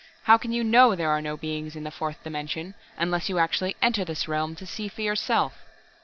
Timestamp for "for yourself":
4.87-5.55